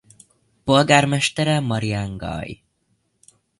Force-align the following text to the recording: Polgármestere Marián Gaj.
Polgármestere 0.63 1.59
Marián 1.59 2.17
Gaj. 2.17 2.63